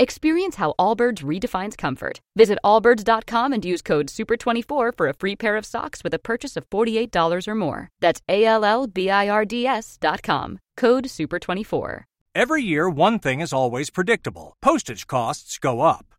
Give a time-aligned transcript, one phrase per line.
[0.00, 2.20] Experience how Allbirds redefines comfort.
[2.34, 6.56] Visit allbirds.com and use code SUPER24 for a free pair of socks with a purchase
[6.56, 7.90] of $48 or more.
[8.00, 10.58] That's A L L B I R D S.com.
[10.78, 12.04] Code SUPER24.
[12.34, 16.06] Every year, one thing is always predictable postage costs go up.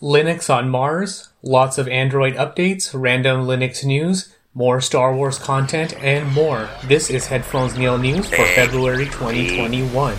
[0.00, 6.32] Linux on Mars, lots of Android updates, random Linux news, more Star Wars content, and
[6.32, 6.68] more.
[6.84, 10.14] This is Headphones Neil News for February 2021.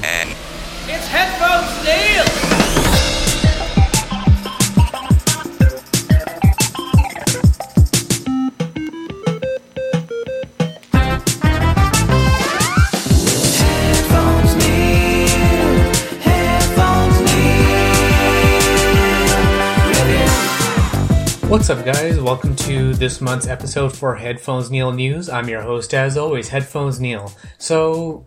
[21.49, 22.19] What's up, guys?
[22.19, 25.29] Welcome to this month's episode for Headphones Neil News.
[25.29, 27.31] I'm your host, as always, Headphones Neil.
[27.57, 28.23] So,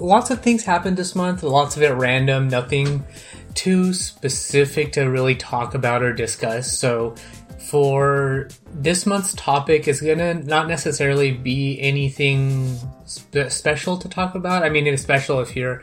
[0.00, 3.04] lots of things happened this month, lots of it random, nothing
[3.52, 6.72] too specific to really talk about or discuss.
[6.72, 7.14] So,
[7.58, 14.62] for this month's topic, is gonna not necessarily be anything spe- special to talk about.
[14.62, 15.82] I mean, it's special if you're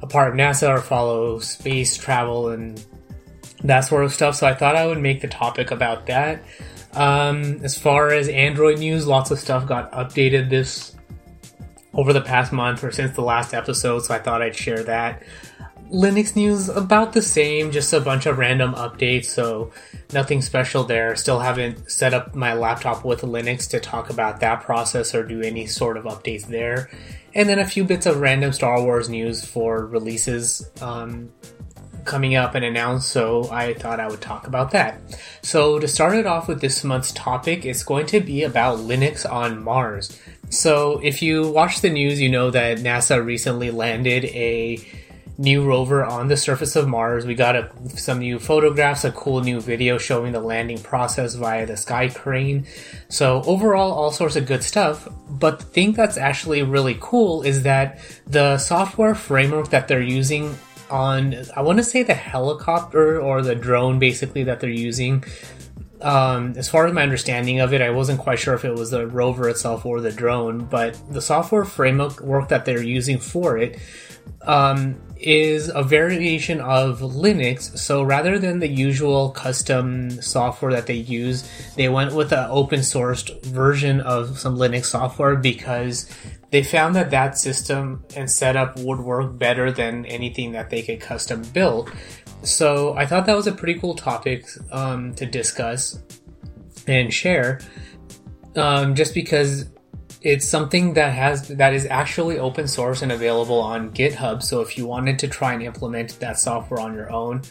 [0.00, 2.82] a part of NASA or follow space travel and
[3.64, 4.36] that sort of stuff.
[4.36, 6.42] So I thought I would make the topic about that.
[6.94, 10.94] Um, as far as Android news, lots of stuff got updated this
[11.94, 14.00] over the past month or since the last episode.
[14.00, 15.22] So I thought I'd share that.
[15.90, 19.26] Linux news about the same, just a bunch of random updates.
[19.26, 19.72] So
[20.12, 21.14] nothing special there.
[21.16, 25.42] Still haven't set up my laptop with Linux to talk about that process or do
[25.42, 26.90] any sort of updates there.
[27.34, 30.70] And then a few bits of random Star Wars news for releases.
[30.80, 31.30] Um,
[32.04, 35.00] coming up and announced, so I thought I would talk about that.
[35.42, 39.30] So, to start it off with this month's topic, it's going to be about Linux
[39.30, 40.18] on Mars.
[40.50, 44.78] So, if you watch the news, you know that NASA recently landed a
[45.38, 47.24] new rover on the surface of Mars.
[47.24, 51.66] We got a, some new photographs, a cool new video showing the landing process via
[51.66, 52.66] the sky crane.
[53.08, 55.08] So, overall, all sorts of good stuff.
[55.28, 60.56] But the thing that's actually really cool is that the software framework that they're using
[60.92, 65.24] on I want to say the helicopter or the drone basically that they're using.
[66.02, 68.90] Um, as far as my understanding of it, I wasn't quite sure if it was
[68.90, 73.56] the rover itself or the drone, but the software framework work that they're using for
[73.56, 73.78] it
[74.42, 77.78] um, is a variation of Linux.
[77.78, 82.80] So rather than the usual custom software that they use, they went with an open
[82.80, 86.10] sourced version of some Linux software because
[86.52, 91.00] they found that that system and setup would work better than anything that they could
[91.00, 91.90] custom build.
[92.42, 96.02] So I thought that was a pretty cool topic um, to discuss
[96.86, 97.60] and share,
[98.54, 99.70] um, just because
[100.20, 104.42] it's something that has that is actually open source and available on GitHub.
[104.42, 107.42] So if you wanted to try and implement that software on your own,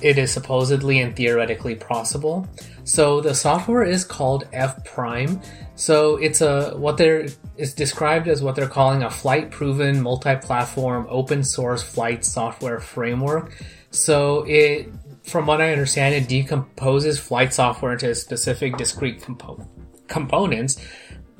[0.00, 2.46] it is supposedly and theoretically possible.
[2.84, 5.40] So the software is called F Prime.
[5.74, 7.26] So it's a what they're
[7.56, 13.52] it's described as what they're calling a flight proven multi-platform open source flight software framework.
[13.90, 14.92] So it
[15.22, 19.68] from what I understand it decomposes flight software into specific discrete compo-
[20.06, 20.80] components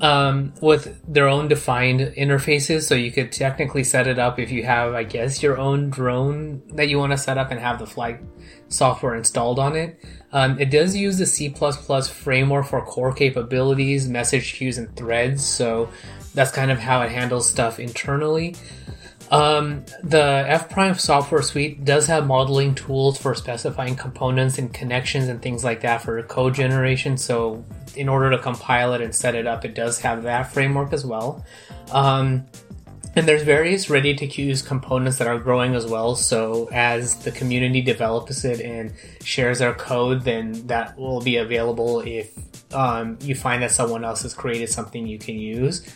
[0.01, 2.83] um, with their own defined interfaces.
[2.83, 6.63] So you could technically set it up if you have, I guess, your own drone
[6.75, 8.21] that you want to set up and have the flight
[8.69, 10.03] software installed on it.
[10.33, 15.45] Um, it does use the C++ framework for core capabilities, message queues, and threads.
[15.45, 15.89] So
[16.35, 18.55] that's kind of how it handles stuff internally.
[19.31, 25.29] Um, the F Prime software suite does have modeling tools for specifying components and connections
[25.29, 27.17] and things like that for code generation.
[27.17, 27.65] So,
[27.97, 31.05] in order to compile it and set it up, it does have that framework as
[31.05, 31.45] well.
[31.91, 32.47] Um,
[33.17, 36.17] And there's various ready to use components that are growing as well.
[36.17, 38.93] So as the community develops it and
[39.25, 42.31] shares their code, then that will be available if
[42.75, 45.91] um, you find that someone else has created something you can use.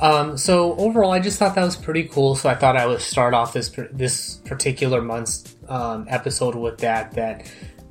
[0.00, 2.34] Um, so overall, I just thought that was pretty cool.
[2.34, 7.12] So I thought I would start off this this particular month's um, episode with that.
[7.12, 7.48] That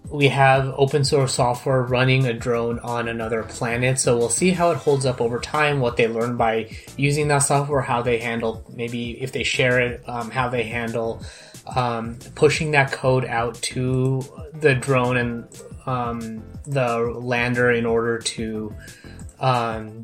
[0.10, 4.00] we have open source software running a drone on another planet.
[4.00, 7.40] So we'll see how it holds up over time, what they learn by using that
[7.40, 11.24] software, how they handle, maybe if they share it, um, how they handle
[11.76, 14.24] um, pushing that code out to
[14.54, 18.74] the drone and um, the lander in order to
[19.40, 20.04] um,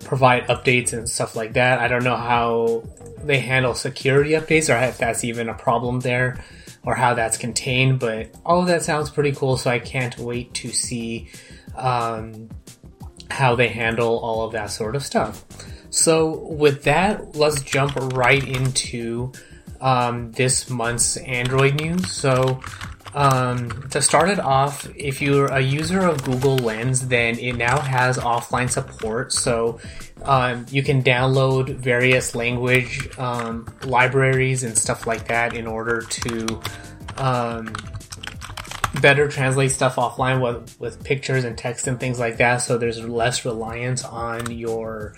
[0.00, 1.78] provide updates and stuff like that.
[1.78, 2.84] I don't know how
[3.24, 6.44] they handle security updates or if that's even a problem there
[6.86, 9.56] or how that's contained, but all of that sounds pretty cool.
[9.56, 11.28] So I can't wait to see
[11.74, 12.48] um,
[13.28, 15.44] how they handle all of that sort of stuff.
[15.90, 19.32] So with that, let's jump right into
[19.80, 22.10] um, this month's Android news.
[22.10, 22.60] So
[23.16, 27.80] um, to start it off, if you're a user of Google Lens, then it now
[27.80, 29.32] has offline support.
[29.32, 29.80] So
[30.22, 36.60] um, you can download various language um, libraries and stuff like that in order to
[37.16, 37.74] um,
[39.00, 42.58] better translate stuff offline with, with pictures and text and things like that.
[42.58, 45.14] So there's less reliance on your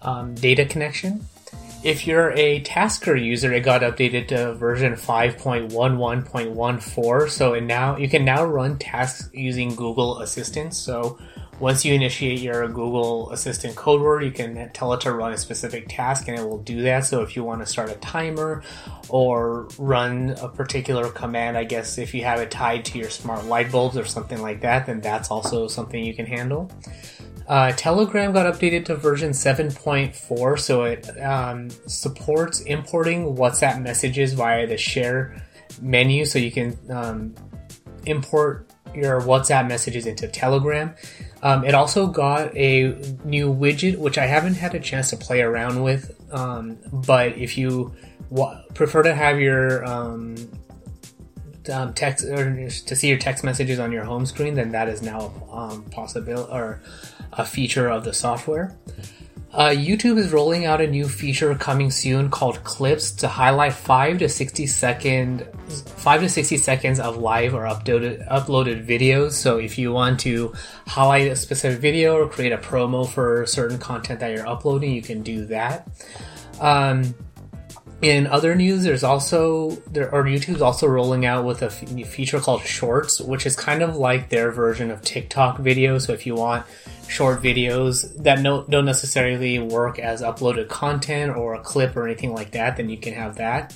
[0.00, 1.26] um, data connection.
[1.84, 7.28] If you're a Tasker user, it got updated to version 5.11.14.
[7.28, 10.74] So it now you can now run tasks using Google Assistant.
[10.74, 11.18] So
[11.58, 15.36] once you initiate your Google Assistant code word, you can tell it to run a
[15.36, 17.04] specific task and it will do that.
[17.04, 18.62] So if you want to start a timer
[19.08, 23.46] or run a particular command, I guess if you have it tied to your smart
[23.46, 26.70] light bulbs or something like that, then that's also something you can handle.
[27.48, 34.66] Uh, Telegram got updated to version 7.4, so it um, supports importing WhatsApp messages via
[34.66, 35.42] the share
[35.80, 37.34] menu, so you can um,
[38.06, 40.94] import your WhatsApp messages into Telegram.
[41.42, 42.94] Um, it also got a
[43.24, 47.58] new widget, which I haven't had a chance to play around with, um, but if
[47.58, 47.94] you
[48.32, 50.36] w- prefer to have your um,
[51.70, 55.02] um, text or to see your text messages on your home screen, then that is
[55.02, 56.80] now um, possible or
[57.32, 58.76] a feature of the software.
[59.52, 64.18] Uh, YouTube is rolling out a new feature coming soon called Clips to highlight five
[64.18, 65.46] to sixty second,
[65.96, 69.32] five to sixty seconds of live or uploaded uploaded videos.
[69.32, 70.54] So if you want to
[70.86, 75.02] highlight a specific video or create a promo for certain content that you're uploading, you
[75.02, 75.86] can do that.
[76.58, 77.14] Um,
[78.02, 82.40] in other news, there's also there or YouTube's also rolling out with a f- feature
[82.40, 86.06] called Shorts, which is kind of like their version of TikTok videos.
[86.06, 86.66] So if you want
[87.08, 92.34] short videos that no, don't necessarily work as uploaded content or a clip or anything
[92.34, 93.72] like that, then you can have that.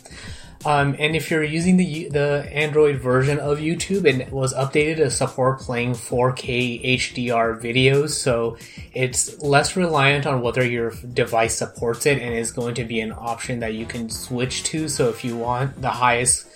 [0.67, 5.11] Um, and if you're using the the Android version of YouTube, it was updated to
[5.13, 8.57] support playing 4K HDR videos, so
[8.93, 13.13] it's less reliant on whether your device supports it, and is going to be an
[13.13, 14.89] option that you can switch to.
[14.89, 16.49] So if you want the highest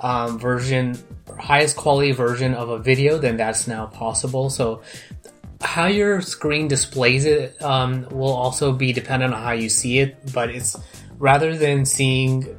[0.00, 0.96] um, version,
[1.36, 4.48] highest quality version of a video, then that's now possible.
[4.48, 4.82] So
[5.60, 10.32] how your screen displays it um, will also be dependent on how you see it,
[10.32, 10.76] but it's
[11.18, 12.56] rather than seeing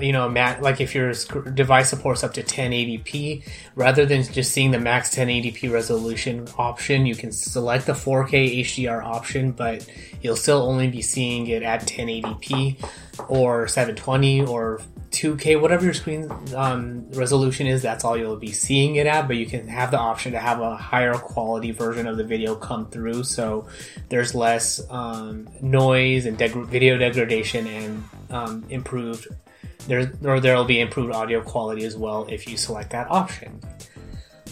[0.00, 1.12] you know, Matt, like if your
[1.54, 3.44] device supports up to 1080p,
[3.74, 9.04] rather than just seeing the max 1080p resolution option, you can select the 4K HDR
[9.04, 9.86] option, but
[10.20, 12.82] you'll still only be seeing it at 1080p
[13.28, 14.80] or 720 or
[15.12, 19.28] 2K, whatever your screen um, resolution is, that's all you'll be seeing it at.
[19.28, 22.54] But you can have the option to have a higher quality version of the video
[22.56, 23.68] come through, so
[24.08, 29.28] there's less um, noise and deg- video degradation and um, improved.
[29.86, 33.60] There, or there will be improved audio quality as well if you select that option.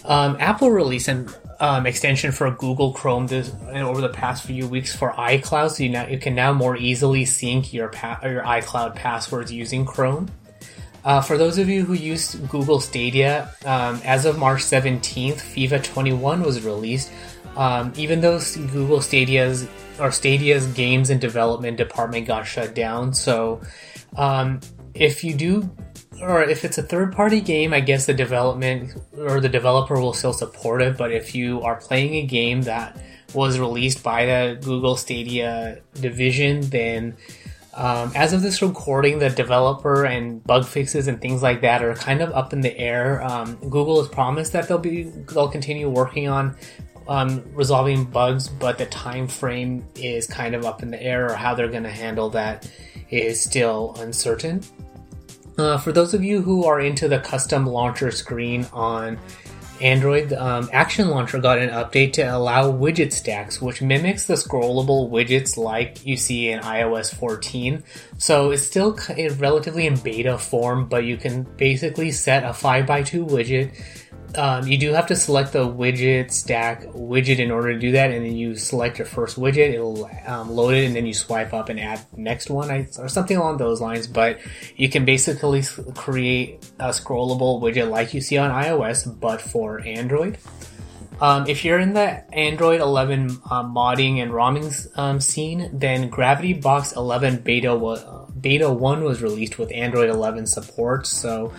[0.05, 1.29] Um, Apple released an
[1.61, 5.91] um, extension for Google Chrome this over the past few weeks for iCloud, so you
[5.91, 10.31] now you can now more easily sync your pa- your iCloud passwords using Chrome.
[11.05, 15.83] Uh, for those of you who used Google Stadia, um, as of March 17th, FIFA
[15.83, 17.11] 21 was released.
[17.57, 18.39] Um, even though
[18.73, 19.67] Google Stadia's
[19.99, 23.61] or Stadia's games and development department got shut down, so
[24.17, 24.61] um,
[24.95, 25.71] if you do,
[26.21, 30.33] or if it's a third-party game, I guess the development or the developer will still
[30.33, 30.97] support it.
[30.97, 33.01] But if you are playing a game that
[33.35, 37.17] was released by the Google Stadia division, then
[37.73, 41.95] um, as of this recording, the developer and bug fixes and things like that are
[41.95, 43.23] kind of up in the air.
[43.23, 46.57] Um, Google has promised that they'll be they'll continue working on
[47.11, 51.35] um, resolving bugs, but the time frame is kind of up in the air or
[51.35, 52.71] how they're going to handle that
[53.11, 54.63] is still uncertain.
[55.59, 59.19] Uh, for those of you who are into the custom launcher screen on
[59.81, 65.11] Android, um, Action Launcher got an update to allow widget stacks, which mimics the scrollable
[65.11, 67.83] widgets like you see in iOS 14.
[68.19, 68.97] So it's still
[69.39, 73.75] relatively in beta form, but you can basically set a 5x2 widget
[74.37, 78.11] um, you do have to select the widget stack widget in order to do that,
[78.11, 79.73] and then you select your first widget.
[79.75, 83.37] It'll um, load it, and then you swipe up and add next one, or something
[83.37, 84.07] along those lines.
[84.07, 84.41] But
[84.77, 85.63] you can basically
[85.95, 90.39] create a scrollable widget like you see on iOS, but for Android.
[91.21, 96.55] Um, if you're in the Android 11 uh, modding and ROMing um, scene, then Gravity
[96.55, 101.07] Box 11 beta wa- beta 1 was released with Android 11 support.
[101.07, 101.53] So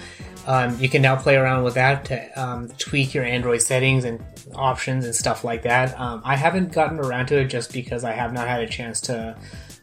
[0.47, 4.23] um, you can now play around with that to um, tweak your Android settings and
[4.55, 6.00] options and stuff like that.
[6.00, 9.01] Um, I haven't gotten around to it just because I have not had a chance
[9.01, 9.38] to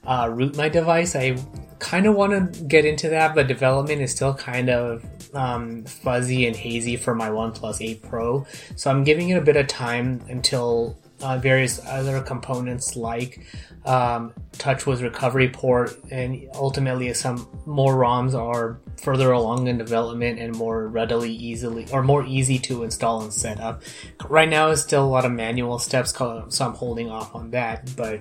[0.04, 1.14] uh, root my device.
[1.14, 1.36] I
[1.78, 6.46] kind of want to get into that, but development is still kind of um, fuzzy
[6.46, 8.46] and hazy for my OnePlus 8 Pro.
[8.76, 13.44] So I'm giving it a bit of time until uh, various other components like
[13.84, 20.54] um, TouchWiz recovery port, and ultimately some more ROMs are further along in development and
[20.54, 23.82] more readily easily or more easy to install and set up.
[24.28, 27.90] Right now is still a lot of manual steps, so I'm holding off on that.
[27.96, 28.20] But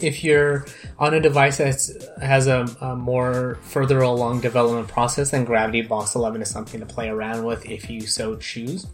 [0.00, 0.66] if you're
[0.98, 6.14] on a device that has a, a, more further along development process, then Gravity Box
[6.14, 8.86] 11 is something to play around with if you so choose.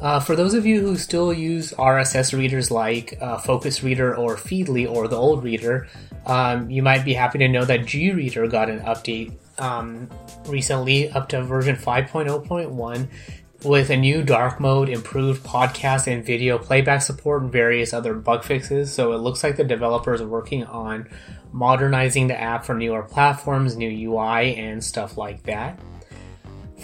[0.00, 4.36] Uh, for those of you who still use RSS readers like uh, Focus Reader or
[4.36, 5.88] Feedly or the old reader,
[6.26, 10.08] um, you might be happy to know that G Reader got an update um,
[10.46, 13.08] recently up to version 5.0.1
[13.64, 18.44] with a new dark mode, improved podcast and video playback support, and various other bug
[18.44, 18.92] fixes.
[18.92, 21.08] So it looks like the developers are working on
[21.52, 25.78] modernizing the app for newer platforms, new UI, and stuff like that.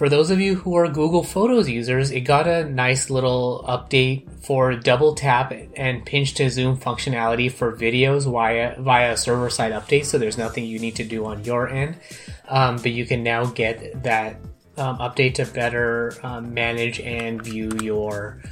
[0.03, 4.29] For those of you who are Google Photos users, it got a nice little update
[4.45, 10.05] for double tap and pinch to zoom functionality for videos via via server side update.
[10.07, 12.01] So there's nothing you need to do on your end,
[12.49, 14.41] um, but you can now get that
[14.77, 18.43] um, update to better um, manage and view your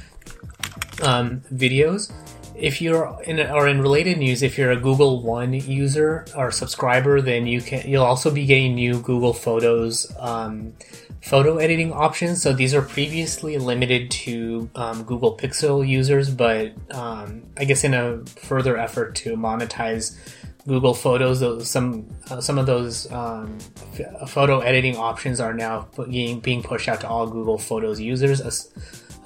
[1.01, 2.13] um, videos.
[2.61, 7.19] If you're in or in related news, if you're a Google One user or subscriber,
[7.19, 10.73] then you can you'll also be getting new Google Photos um,
[11.23, 12.41] photo editing options.
[12.41, 17.93] So these are previously limited to um, Google Pixel users, but um, I guess in
[17.93, 20.17] a further effort to monetize
[20.67, 23.57] Google Photos, those, some uh, some of those um,
[23.99, 28.39] f- photo editing options are now being being pushed out to all Google Photos users.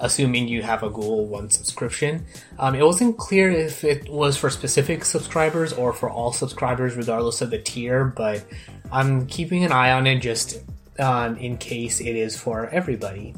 [0.00, 2.24] As, assuming you have a Google One subscription.
[2.58, 7.40] Um, it wasn't clear if it was for specific subscribers or for all subscribers, regardless
[7.40, 8.44] of the tier, but
[8.90, 10.62] I'm keeping an eye on it just
[10.98, 13.34] um, in case it is for everybody.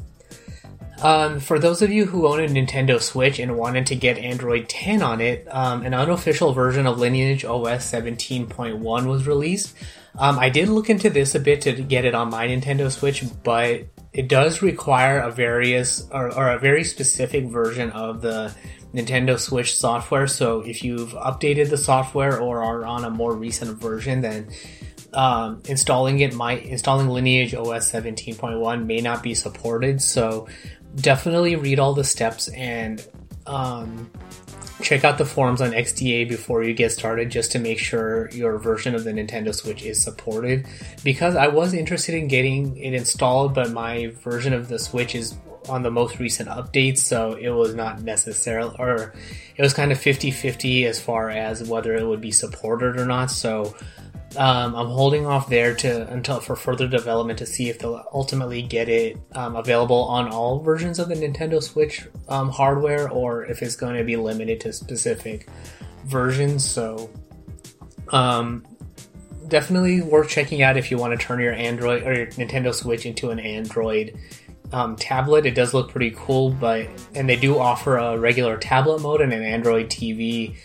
[1.01, 4.67] Um, for those of you who own a Nintendo Switch and wanted to get Android
[4.67, 9.75] 10 on it, um, an unofficial version of Lineage OS 17.1 was released.
[10.17, 13.23] Um, I did look into this a bit to get it on my Nintendo Switch,
[13.43, 18.53] but it does require a various or, or a very specific version of the
[18.93, 20.27] Nintendo Switch software.
[20.27, 24.49] So if you've updated the software or are on a more recent version, then
[25.13, 30.01] um, installing it might installing Lineage OS 17.1 may not be supported.
[30.01, 30.47] So
[30.95, 33.05] definitely read all the steps and
[33.45, 34.09] um,
[34.81, 38.57] check out the forums on XDA before you get started just to make sure your
[38.57, 40.65] version of the Nintendo Switch is supported.
[41.03, 45.35] Because I was interested in getting it installed, but my version of the Switch is
[45.67, 49.13] on the most recent updates, so it was not necessarily, or
[49.55, 53.05] it was kind of 50 50 as far as whether it would be supported or
[53.05, 53.29] not.
[53.29, 53.75] So
[54.37, 58.61] um, I'm holding off there to until for further development to see if they'll ultimately
[58.61, 63.63] get it um, available on all versions of the Nintendo Switch um, hardware, or if
[63.63, 65.47] it's going to be limited to specific
[66.05, 66.63] versions.
[66.63, 67.09] So,
[68.09, 68.65] um,
[69.47, 73.07] definitely worth checking out if you want to turn your Android or your Nintendo Switch
[73.07, 74.17] into an Android
[74.71, 75.47] um, tablet.
[75.47, 79.33] It does look pretty cool, but and they do offer a regular tablet mode and
[79.33, 80.55] an Android TV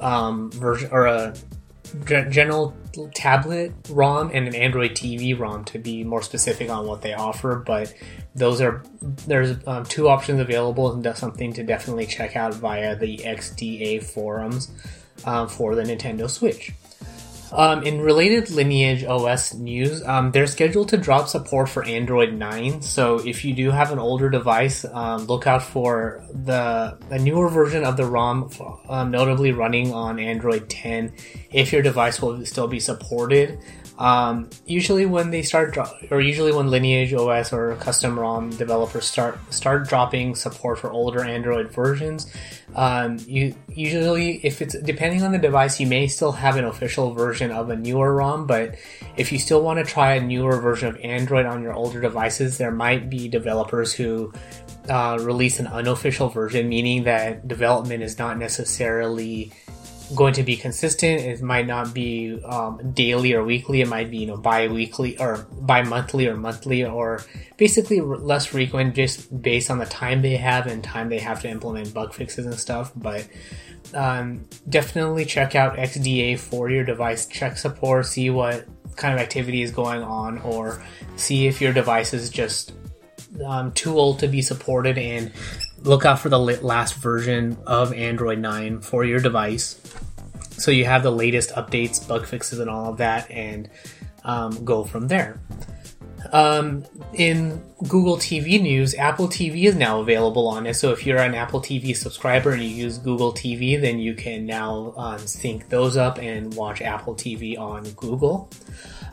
[0.00, 1.34] um, version or a
[2.04, 2.76] general
[3.14, 7.56] tablet ROM and an Android TV ROM to be more specific on what they offer.
[7.56, 7.94] But
[8.34, 12.96] those are there's um, two options available, and that's something to definitely check out via
[12.96, 14.70] the XDA forums
[15.24, 16.72] um, for the Nintendo Switch.
[17.52, 22.82] Um, in related Lineage OS news, um, they're scheduled to drop support for Android 9.
[22.82, 27.48] So if you do have an older device, um, look out for the a newer
[27.48, 28.50] version of the ROM,
[28.88, 31.12] um, notably running on Android 10.
[31.52, 33.58] If your device will still be supported,
[33.98, 39.06] um, usually when they start, dro- or usually when Lineage OS or custom ROM developers
[39.06, 42.30] start start dropping support for older Android versions,
[42.74, 47.14] um, you usually if it's depending on the device, you may still have an official
[47.14, 48.46] version of a newer ROM.
[48.46, 48.74] But
[49.16, 52.58] if you still want to try a newer version of Android on your older devices,
[52.58, 54.30] there might be developers who
[54.90, 59.52] uh, release an unofficial version, meaning that development is not necessarily
[60.14, 61.20] going to be consistent.
[61.20, 63.80] It might not be um, daily or weekly.
[63.80, 67.22] It might be you know bi-weekly or bi-monthly or monthly or
[67.56, 71.48] basically less frequent, just based on the time they have and time they have to
[71.48, 72.92] implement bug fixes and stuff.
[72.94, 73.26] But
[73.94, 77.26] um, definitely check out XDA for your device.
[77.26, 80.82] Check support, see what kind of activity is going on, or
[81.16, 82.72] see if your device is just
[83.44, 85.32] um, too old to be supported and
[85.86, 89.80] look out for the last version of Android 9 for your device.
[90.50, 93.70] So you have the latest updates, bug fixes, and all of that, and
[94.24, 95.38] um, go from there.
[96.32, 100.74] Um, in Google TV news, Apple TV is now available on it.
[100.74, 104.44] So if you're an Apple TV subscriber and you use Google TV, then you can
[104.44, 108.50] now um, sync those up and watch Apple TV on Google.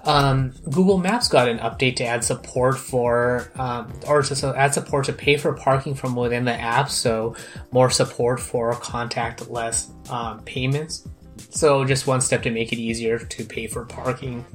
[0.05, 5.05] Um, Google Maps got an update to add support for, um, or to add support
[5.05, 6.89] to pay for parking from within the app.
[6.89, 7.35] So
[7.71, 11.07] more support for contactless um, payments.
[11.49, 14.45] So just one step to make it easier to pay for parking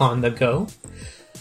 [0.00, 0.66] on the go.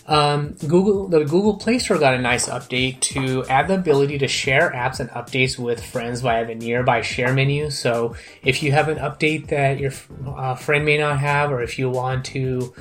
[0.08, 4.28] Um, Google, the Google Play Store got a nice update to add the ability to
[4.28, 7.72] share apps and updates with friends via the nearby share menu.
[7.72, 9.94] So if you have an update that your
[10.28, 12.76] uh, friend may not have, or if you want to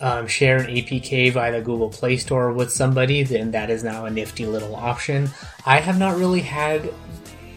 [0.00, 4.06] um, share an APK via the Google Play Store with somebody, then that is now
[4.06, 5.28] a nifty little option.
[5.66, 6.92] I have not really had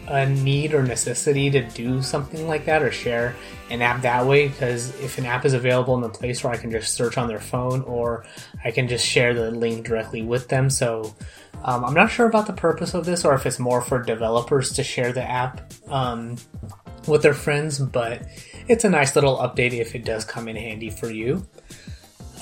[0.06, 3.34] a need or necessity to do something like that or share
[3.70, 6.56] an app that way because if an app is available in the Play Store, I
[6.56, 8.26] can just search on their phone or
[8.62, 10.68] I can just share the link directly with them.
[10.68, 11.14] So
[11.64, 14.72] um, I'm not sure about the purpose of this or if it's more for developers
[14.74, 16.36] to share the app um,
[17.08, 18.22] with their friends, but
[18.68, 21.46] it's a nice little update if it does come in handy for you.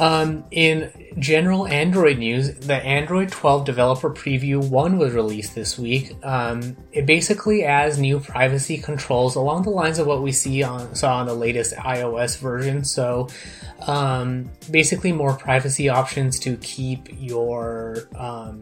[0.02, 6.16] Um, in general Android news, the Android 12 Developer Preview 1 was released this week.
[6.24, 10.96] Um, it basically adds new privacy controls along the lines of what we see on
[10.96, 12.84] saw on the latest iOS version.
[12.84, 13.28] So,
[13.86, 18.58] um, basically, more privacy options to keep your um,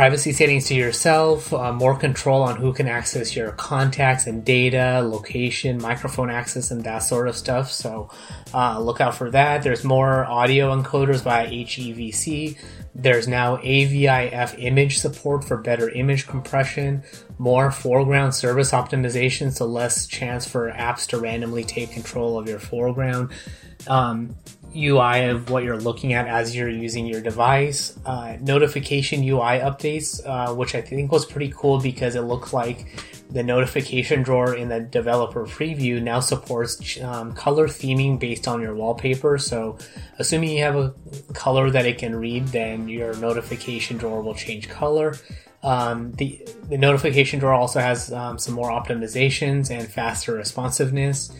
[0.00, 5.02] privacy settings to yourself, uh, more control on who can access your contacts and data,
[5.04, 7.70] location, microphone access, and that sort of stuff.
[7.70, 8.08] So
[8.54, 9.62] uh, look out for that.
[9.62, 12.56] There's more audio encoders via HEVC.
[12.94, 17.02] There's now AVIF image support for better image compression,
[17.36, 22.58] more foreground service optimization, so less chance for apps to randomly take control of your
[22.58, 23.32] foreground.
[23.86, 24.34] Um,
[24.74, 27.98] UI of what you're looking at as you're using your device.
[28.04, 32.86] Uh, notification UI updates, uh, which I think was pretty cool because it looked like
[33.30, 38.74] the notification drawer in the developer preview now supports um, color theming based on your
[38.74, 39.38] wallpaper.
[39.38, 39.78] So,
[40.18, 40.94] assuming you have a
[41.32, 45.16] color that it can read, then your notification drawer will change color.
[45.62, 51.30] Um, the the notification drawer also has um, some more optimizations and faster responsiveness.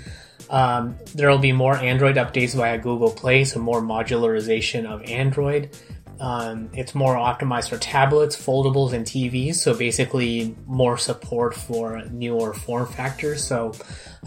[0.50, 5.70] Um, there will be more Android updates via Google Play, so more modularization of Android.
[6.18, 12.52] Um, it's more optimized for tablets, foldables, and TVs, so basically more support for newer
[12.52, 13.42] form factors.
[13.42, 13.72] So,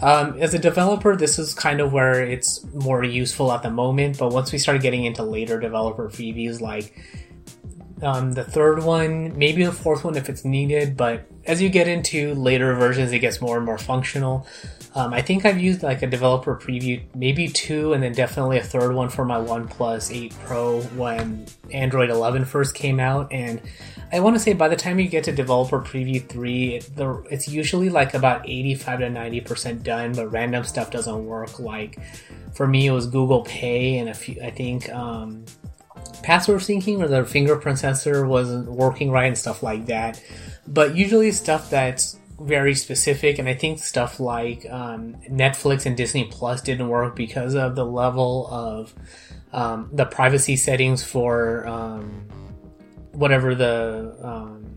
[0.02, 4.18] um, as a developer, this is kind of where it's more useful at the moment,
[4.18, 6.98] but once we start getting into later developer previews like
[8.02, 11.88] um, the third one, maybe the fourth one if it's needed, but as you get
[11.88, 14.46] into later versions, it gets more and more functional.
[14.94, 18.62] Um, I think I've used like a developer preview, maybe two, and then definitely a
[18.62, 23.32] third one for my OnePlus 8 Pro when Android 11 first came out.
[23.32, 23.60] And
[24.12, 27.24] I want to say by the time you get to developer preview 3, it, the,
[27.28, 31.58] it's usually like about 85 to 90% done, but random stuff doesn't work.
[31.58, 31.98] Like
[32.54, 35.44] for me, it was Google Pay, and a few, I think um,
[36.22, 40.22] password syncing or the fingerprint sensor wasn't working right and stuff like that.
[40.66, 46.24] But usually stuff that's very specific, and I think stuff like um, Netflix and Disney
[46.24, 48.94] Plus didn't work because of the level of
[49.52, 52.26] um, the privacy settings for um,
[53.12, 54.76] whatever the um,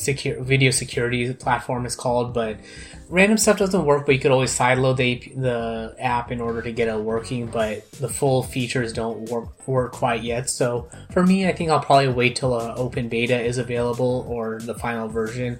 [0.00, 2.58] secure video security platform is called, but
[3.08, 4.06] random stuff doesn't work.
[4.06, 7.46] But you could always sideload the the app in order to get it working.
[7.46, 10.50] But the full features don't work work quite yet.
[10.50, 14.58] So for me, I think I'll probably wait till an open beta is available or
[14.60, 15.58] the final version.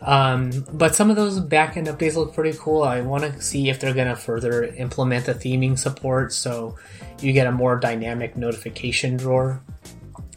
[0.00, 2.82] Um, but some of those backend updates look pretty cool.
[2.82, 6.76] I want to see if they're going to further implement the theming support so
[7.20, 9.62] you get a more dynamic notification drawer.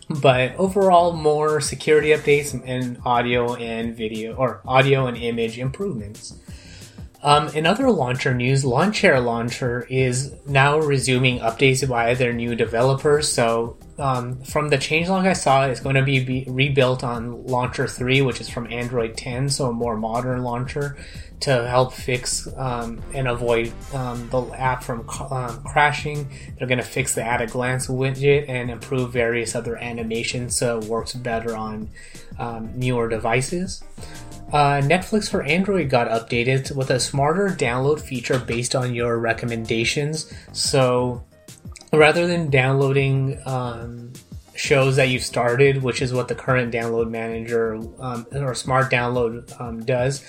[0.09, 6.35] But overall, more security updates and audio and video, or audio and image improvements.
[7.25, 13.27] Um, in other launcher news, Lawnchair Launcher is now resuming updates via their new developers.
[13.31, 17.87] So, um, from the changelog I saw, it's going to be, be, rebuilt on Launcher
[17.87, 20.97] 3, which is from Android 10, so a more modern launcher
[21.39, 26.29] to help fix um, and avoid um, the app from um, crashing.
[26.59, 30.77] They're going to fix the at a glance widget and improve various other animations so
[30.77, 31.89] it works better on
[32.37, 33.83] um, newer devices.
[34.55, 40.31] Uh, Netflix for Android got updated with a smarter download feature based on your recommendations.
[40.53, 41.25] So
[41.91, 44.13] rather than downloading um,
[44.55, 49.59] shows that you've started, which is what the current download manager um, or smart download
[49.59, 50.23] um, does,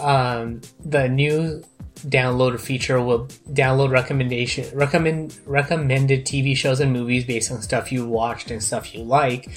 [0.00, 1.62] um, the new
[2.08, 8.06] download feature will download recommendation recommend recommended TV shows and movies based on stuff you
[8.06, 9.48] watched and stuff you like.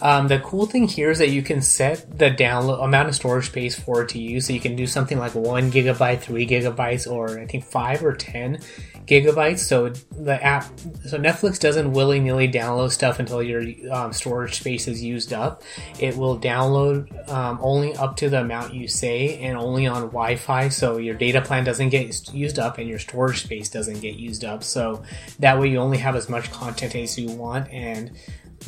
[0.00, 3.46] Um, the cool thing here is that you can set the download amount of storage
[3.46, 4.46] space for it to use.
[4.46, 8.14] So you can do something like one gigabyte, three gigabytes, or I think five or
[8.14, 8.60] ten
[9.06, 9.60] gigabytes.
[9.60, 10.64] So the app,
[11.06, 15.62] so Netflix doesn't willy nilly download stuff until your um, storage space is used up.
[15.98, 20.68] It will download um, only up to the amount you say and only on Wi-Fi.
[20.68, 24.44] So your data plan doesn't get used up and your storage space doesn't get used
[24.44, 24.62] up.
[24.62, 25.02] So
[25.38, 28.12] that way you only have as much content as you want and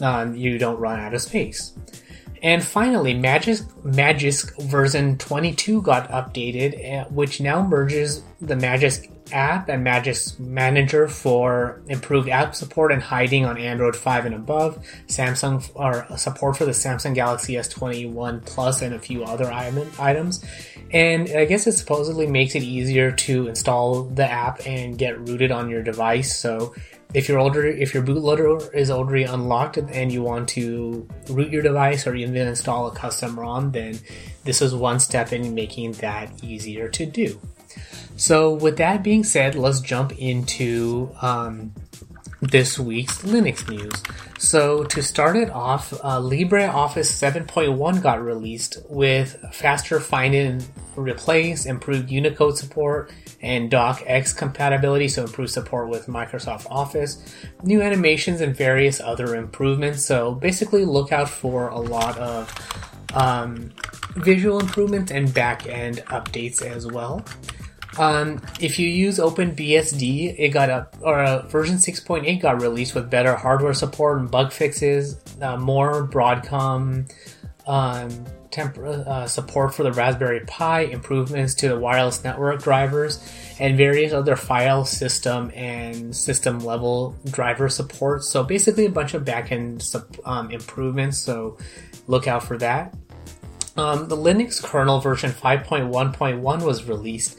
[0.01, 1.75] um, you don't run out of space.
[2.43, 9.69] And finally, Magisk, Magisk version 22 got updated, eh, which now merges the Magisk app
[9.69, 15.69] and Magisk Manager for improved app support and hiding on Android 5 and above, Samsung
[15.75, 20.45] or support for the Samsung Galaxy S21 Plus and a few other items.
[20.93, 25.51] And I guess it supposedly makes it easier to install the app and get rooted
[25.53, 26.37] on your device.
[26.37, 26.75] So
[27.13, 31.63] if your older if your bootloader is already unlocked and you want to root your
[31.63, 33.99] device or even install a custom ROM, then
[34.45, 37.41] this is one step in making that easier to do.
[38.17, 41.73] So with that being said, let's jump into um,
[42.41, 44.03] this week's Linux news.
[44.39, 51.67] So to start it off, uh, LibreOffice 7.1 got released with faster find and replace,
[51.67, 57.23] improved Unicode support, and DocX compatibility, so improved support with Microsoft Office,
[57.63, 60.05] new animations, and various other improvements.
[60.05, 62.53] So basically, look out for a lot of
[63.15, 63.73] um,
[64.17, 67.25] visual improvements and back end updates as well.
[67.99, 73.11] Um, if you use OpenBSD, it got a or a version 6.8 got released with
[73.11, 77.11] better hardware support and bug fixes, uh, more Broadcom
[77.67, 83.19] um, temp- uh, support for the Raspberry Pi, improvements to the wireless network drivers,
[83.59, 88.23] and various other file system and system level driver support.
[88.23, 89.83] So basically, a bunch of backend
[90.25, 91.19] um, improvements.
[91.19, 91.59] So
[92.07, 92.95] look out for that.
[93.77, 97.39] Um, the Linux kernel version 5.1.1 was released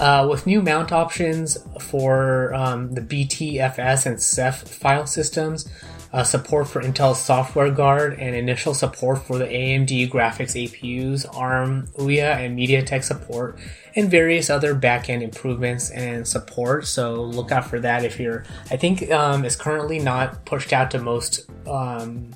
[0.00, 5.68] uh, with new mount options for um, the BTFS and Ceph file systems,
[6.12, 11.86] uh, support for Intel Software Guard, and initial support for the AMD graphics APUs, ARM,
[11.98, 13.58] Ouya, and MediaTek support,
[13.94, 16.86] and various other backend improvements and support.
[16.86, 18.44] So look out for that if you're.
[18.70, 21.48] I think um, it's currently not pushed out to most.
[21.66, 22.30] Um,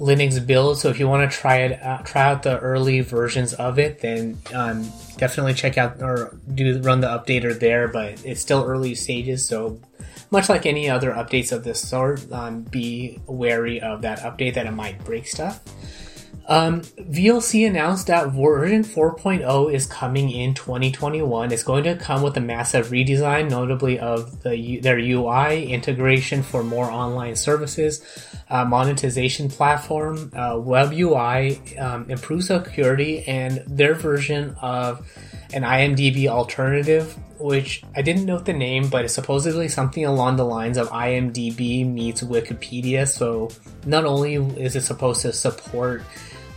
[0.00, 0.78] Linux build.
[0.78, 4.00] So if you want to try it, out, try out the early versions of it,
[4.00, 7.86] then um, definitely check out or do run the updater there.
[7.86, 9.78] But it's still early stages, so
[10.30, 14.66] much like any other updates of this sort, um, be wary of that update that
[14.66, 15.60] it might break stuff.
[16.50, 21.52] Um, VLC announced that version 4.0 is coming in 2021.
[21.52, 26.64] It's going to come with a massive redesign, notably of the, their UI, integration for
[26.64, 28.04] more online services,
[28.48, 35.08] uh, monetization platform, uh, web UI, um, improved security, and their version of
[35.52, 40.44] an IMDb alternative, which I didn't note the name, but it's supposedly something along the
[40.44, 43.06] lines of IMDb meets Wikipedia.
[43.06, 43.50] So
[43.86, 46.02] not only is it supposed to support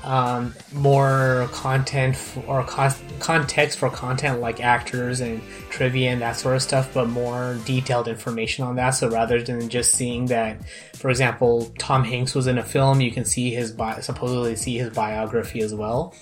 [0.03, 6.35] um, more content f- or con- context for content like actors and trivia and that
[6.35, 8.91] sort of stuff, but more detailed information on that.
[8.91, 10.57] So rather than just seeing that,
[10.95, 14.77] for example, Tom Hanks was in a film, you can see his bi- supposedly see
[14.77, 16.13] his biography as well.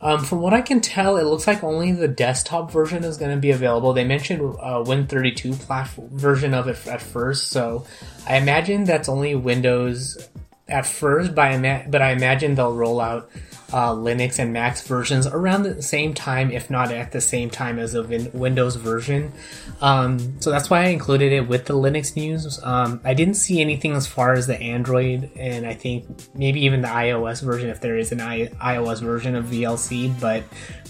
[0.00, 3.32] Um, from what I can tell, it looks like only the desktop version is going
[3.32, 3.92] to be available.
[3.92, 7.84] They mentioned uh, Win32 platform version of it at first, so
[8.26, 10.28] I imagine that's only Windows
[10.68, 13.30] at first, but I, ima- but I imagine they'll roll out
[13.72, 17.78] uh, Linux and Mac versions around the same time, if not at the same time
[17.78, 19.32] as the Win- Windows version.
[19.80, 22.60] Um, so that's why I included it with the Linux news.
[22.62, 26.82] Um, I didn't see anything as far as the Android, and I think maybe even
[26.82, 30.44] the iOS version, if there is an I- iOS version of VLC, but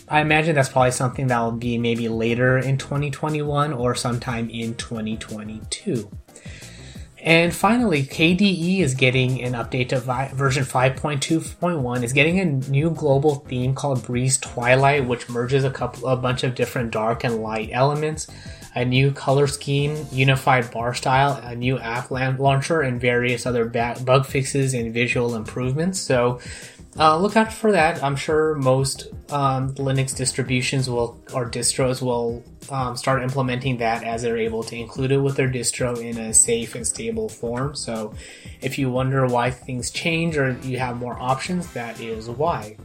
[0.08, 4.74] I imagine that's probably something that will be maybe later in 2021 or sometime in
[4.76, 6.10] 2022.
[7.28, 12.02] And finally, KDE is getting an update to vi- version 5.2.1.
[12.02, 16.42] is getting a new global theme called Breeze Twilight, which merges a couple, a bunch
[16.42, 18.28] of different dark and light elements,
[18.74, 23.98] a new color scheme, unified bar style, a new app launcher, and various other ba-
[24.06, 25.98] bug fixes and visual improvements.
[25.98, 26.40] So
[26.98, 28.02] uh, look out for that.
[28.02, 34.22] I'm sure most um, Linux distributions will or distros will um, start implementing that as
[34.22, 37.74] they're able to include it with their distro in a safe and stable form.
[37.74, 38.14] So,
[38.60, 42.76] if you wonder why things change or you have more options, that is why.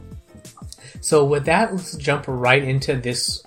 [1.00, 3.42] So, with that, let's jump right into this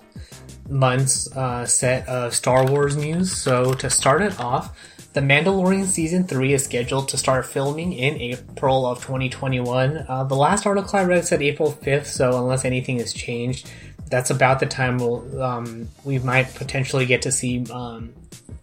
[0.68, 3.34] month's uh, set of Star Wars news.
[3.34, 4.76] So, to start it off,
[5.18, 10.04] the Mandalorian season three is scheduled to start filming in April of 2021.
[10.08, 13.68] Uh, the last article I read said April 5th, so unless anything has changed,
[14.08, 18.14] that's about the time we'll um, we might potentially get to see um,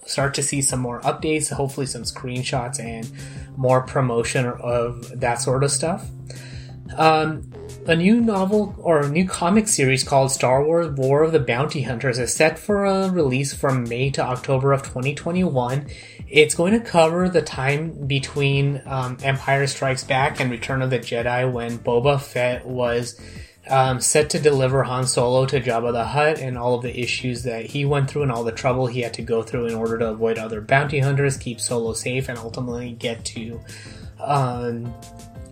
[0.05, 3.11] start to see some more updates, hopefully some screenshots and
[3.57, 6.07] more promotion of that sort of stuff.
[6.95, 7.51] Um,
[7.85, 11.81] a new novel or a new comic series called Star Wars War of the Bounty
[11.81, 15.87] Hunters is set for a release from May to October of 2021.
[16.27, 20.99] It's going to cover the time between um, Empire Strikes Back and Return of the
[20.99, 23.19] Jedi when Boba Fett was
[23.69, 27.43] um, set to deliver Han Solo to Jabba the Hutt and all of the issues
[27.43, 29.97] that he went through and all the trouble he had to go through in order
[29.97, 33.59] to avoid other bounty hunters, keep Solo safe, and ultimately get to
[34.19, 34.93] um,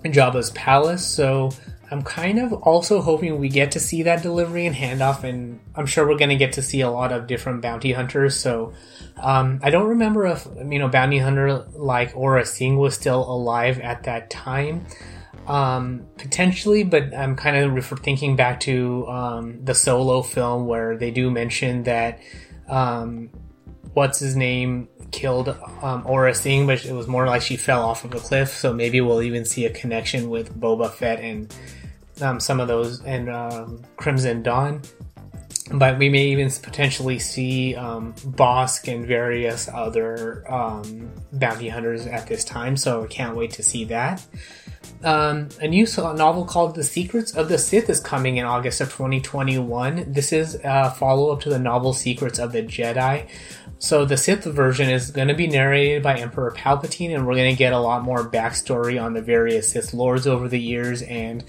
[0.03, 1.05] Jabba's palace.
[1.05, 1.51] So
[1.93, 5.85] I'm kind of also hoping we get to see that delivery and handoff, and I'm
[5.85, 8.35] sure we're going to get to see a lot of different bounty hunters.
[8.35, 8.73] So
[9.17, 13.79] um, I don't remember if you know bounty hunter like Aurra Sing was still alive
[13.79, 14.87] at that time.
[15.45, 21.11] Um, potentially, but I'm kind of thinking back to um, the solo film where they
[21.11, 22.19] do mention that
[22.67, 23.29] um,
[23.93, 28.03] what's his name killed um, Aurra Sing, but it was more like she fell off
[28.03, 28.49] of a cliff.
[28.49, 31.53] So maybe we'll even see a connection with Boba Fett and
[32.21, 34.81] um, some of those and um, Crimson Dawn.
[35.71, 42.27] But we may even potentially see um, Bossk and various other um, bounty hunters at
[42.27, 42.75] this time.
[42.75, 44.25] So I can't wait to see that.
[45.03, 48.89] Um, a new novel called The Secrets of the Sith is coming in August of
[48.89, 50.11] 2021.
[50.11, 53.27] This is a follow up to the novel Secrets of the Jedi.
[53.83, 57.53] So the Sith version is going to be narrated by Emperor Palpatine, and we're going
[57.53, 61.43] to get a lot more backstory on the various Sith lords over the years, and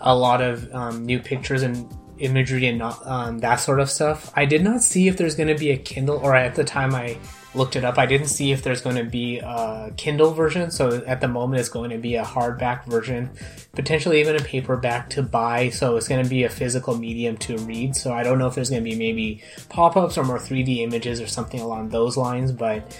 [0.00, 4.32] a lot of um, new pictures and imagery and um, that sort of stuff.
[4.36, 6.94] I did not see if there's going to be a Kindle, or at the time
[6.94, 7.18] I
[7.54, 10.70] looked it up, I didn't see if there's going to be a Kindle version.
[10.70, 13.30] So at the moment, it's going to be a hardback version,
[13.72, 15.70] potentially even a paperback to buy.
[15.70, 17.96] So it's going to be a physical medium to read.
[17.96, 20.78] So I don't know if there's going to be maybe pop ups or more 3D
[20.78, 22.96] images or something along those lines, but.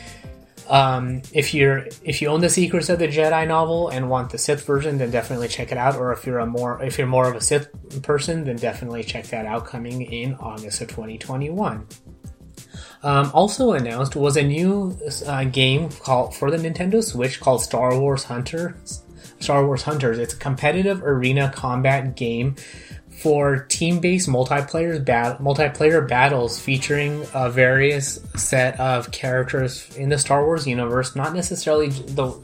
[0.68, 4.38] Um, if you're if you own the Secrets of the Jedi novel and want the
[4.38, 5.96] Sith version, then definitely check it out.
[5.96, 7.68] Or if you're a more if you're more of a Sith
[8.02, 9.66] person, then definitely check that out.
[9.66, 11.88] Coming in August of 2021.
[13.02, 17.98] Um, also announced was a new uh, game called for the Nintendo Switch called Star
[17.98, 19.02] Wars Hunters.
[19.38, 20.18] Star Wars Hunters.
[20.18, 22.56] It's a competitive arena combat game
[23.22, 30.44] for team-based multiplayer bat- multiplayer battles featuring a various set of characters in the Star
[30.44, 31.14] Wars universe.
[31.14, 32.38] Not necessarily the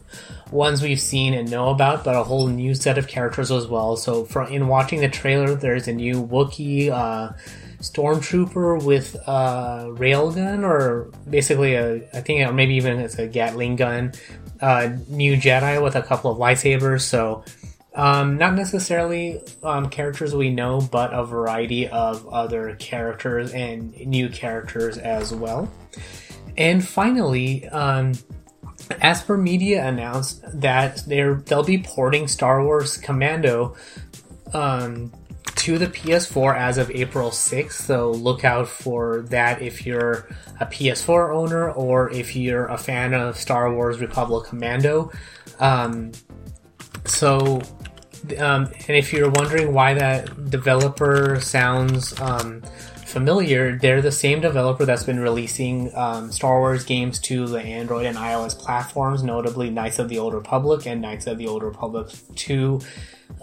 [0.50, 3.96] ones we've seen and know about, but a whole new set of characters as well.
[3.96, 6.90] So, for in watching the trailer, there's a new Wookiee.
[6.90, 7.32] Uh,
[7.80, 14.12] stormtrooper with a railgun or basically a i think maybe even it's a gatling gun
[14.60, 17.02] uh, new jedi with a couple of lightsabers.
[17.02, 17.44] So
[17.94, 24.28] um, not necessarily um, characters we know but a variety of other characters and new
[24.28, 25.70] characters as well.
[26.56, 28.12] And finally um,
[28.88, 33.76] Aspyr Media announced that they're they'll be porting Star Wars Commando
[34.52, 35.12] um,
[35.56, 40.28] to the PS4 as of April 6th, so look out for that if you're
[40.60, 45.10] a PS4 owner or if you're a fan of Star Wars Republic Commando.
[45.58, 46.12] Um,
[47.04, 47.60] so,
[48.38, 52.62] um, and if you're wondering why that developer sounds um,
[53.16, 58.04] familiar, they're the same developer that's been releasing um, Star Wars games to the Android
[58.04, 62.08] and iOS platforms, notably Knights of the Old Republic and Knights of the Old Republic
[62.34, 62.78] 2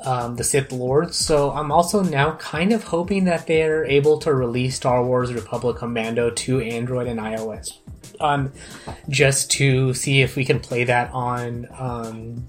[0.05, 1.17] um, the Sith Lords.
[1.17, 5.77] So I'm also now kind of hoping that they're able to release Star Wars Republic
[5.77, 7.79] Commando to Android and iOS,
[8.19, 8.51] um,
[9.09, 12.47] just to see if we can play that on um,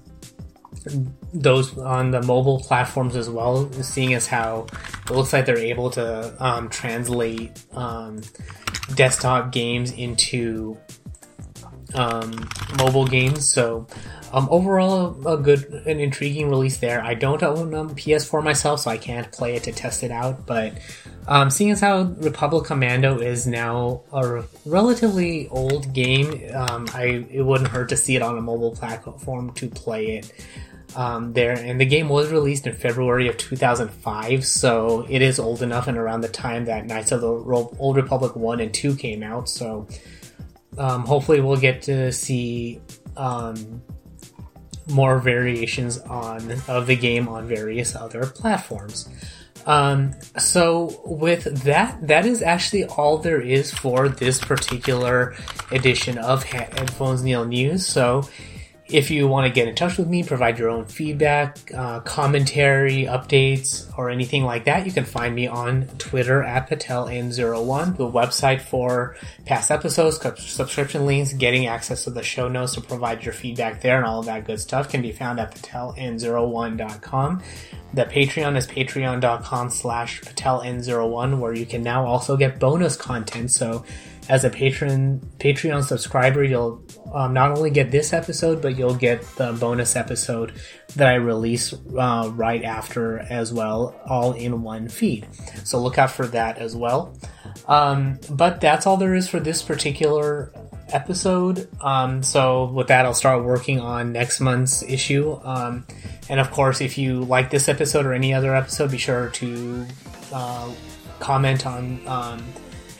[1.33, 3.71] those on the mobile platforms as well.
[3.73, 4.67] Seeing as how
[5.05, 8.21] it looks like they're able to um, translate um,
[8.95, 10.77] desktop games into
[11.93, 13.49] um, mobile games.
[13.49, 13.87] So
[14.35, 17.01] um, overall, a good and intriguing release there.
[17.01, 20.45] I don't own a PS4 myself, so I can't play it to test it out.
[20.45, 20.73] But
[21.27, 27.45] um, seeing as how Republic Commando is now a relatively old game, um, I it
[27.45, 30.33] wouldn't hurt to see it on a mobile platform to play it.
[30.95, 35.61] Um, there and the game was released in February of 2005, so it is old
[35.61, 39.21] enough and around the time that Knights of the Old Republic 1 and 2 came
[39.21, 39.49] out.
[39.49, 39.87] So
[40.77, 42.79] um, hopefully, we'll get to see
[43.17, 43.81] um,
[44.87, 49.09] more variations on of the game on various other platforms.
[49.65, 55.35] Um, so with that, that is actually all there is for this particular
[55.71, 57.85] edition of Headphones Neil News.
[57.85, 58.29] So
[58.87, 63.05] if you want to get in touch with me, provide your own feedback, uh, commentary,
[63.05, 68.61] updates, or anything like that, you can find me on Twitter at PatelN01, the website
[68.61, 73.81] for past episodes, subscription links, getting access to the show notes to provide your feedback
[73.81, 77.41] there, and all of that good stuff can be found at PatelN01.com.
[77.95, 83.49] The Patreon is patreon.com slash PatelN01, where you can now also get bonus content.
[83.49, 83.83] So
[84.27, 86.83] as a patron Patreon subscriber, you'll
[87.15, 90.51] um, not only get this episode, but you'll get the bonus episode
[90.97, 95.25] that I release uh, right after as well, all in one feed.
[95.63, 97.17] So look out for that as well.
[97.69, 100.51] Um, but that's all there is for this particular
[100.89, 101.69] episode.
[101.81, 105.39] Um, so with that, I'll start working on next month's issue.
[105.41, 105.87] Um,
[106.27, 109.85] and of course, if you like this episode or any other episode, be sure to
[110.33, 110.69] uh,
[111.19, 112.43] comment on um,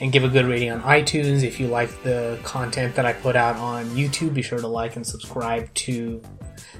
[0.00, 1.42] and give a good rating on iTunes.
[1.42, 4.96] If you like the content that I put out on YouTube, be sure to like
[4.96, 6.22] and subscribe to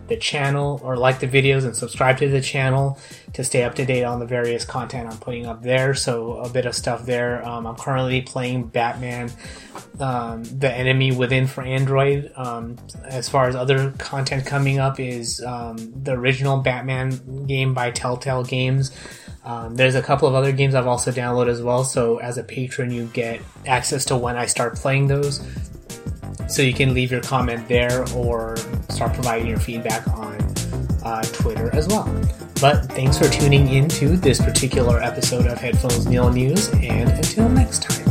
[0.08, 2.98] the channel or like the videos and subscribe to the channel
[3.32, 5.94] to stay up to date on the various content I'm putting up there.
[5.94, 7.46] So a bit of stuff there.
[7.46, 9.30] Um, I'm currently playing Batman,
[10.00, 12.32] um, the enemy within for Android.
[12.36, 17.90] Um, as far as other content coming up is um, the original Batman game by
[17.90, 18.92] Telltale Games.
[19.44, 21.84] Um, there's a couple of other games I've also downloaded as well.
[21.84, 25.40] So as a patron, you get access to when I start playing those.
[26.48, 28.56] So you can leave your comment there or
[28.88, 30.40] start providing your feedback on
[31.04, 32.04] uh, Twitter as well.
[32.60, 37.48] But thanks for tuning in to this particular episode of Headphones Neil News, and until
[37.48, 38.05] next time.